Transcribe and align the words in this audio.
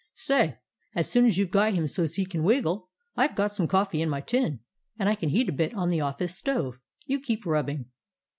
"Say, 0.15 0.57
as 0.95 1.07
soon 1.11 1.27
as 1.27 1.37
you 1.37 1.45
get 1.45 1.75
him 1.75 1.85
so 1.87 2.07
's 2.07 2.15
he 2.15 2.25
can 2.25 2.41
wiggle, 2.41 2.89
I 3.15 3.27
've 3.27 3.35
got 3.35 3.53
some 3.53 3.67
coffee 3.67 4.01
in 4.01 4.09
my 4.09 4.19
tin, 4.19 4.61
and 4.97 5.07
I 5.07 5.13
can 5.13 5.29
heat 5.29 5.49
a 5.49 5.53
bit 5.53 5.75
on 5.75 5.89
the 5.89 6.01
office 6.01 6.35
stove. 6.35 6.79
You 7.05 7.19
keep 7.19 7.45
rubbing." 7.45 7.85